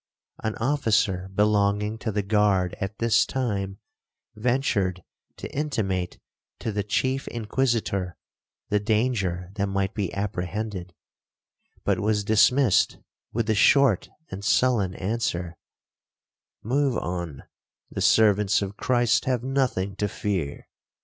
[0.43, 3.77] An officer belonging to the guard at this time
[4.33, 5.03] ventured
[5.37, 6.17] to intimate
[6.57, 8.17] to the chief Inquisitor
[8.69, 10.95] the danger that might be apprehended,
[11.83, 12.97] but was dismissed
[13.31, 15.55] with the short and sullen answer,
[16.63, 20.67] 'Move on—the servants of Christ have nothing to fear.'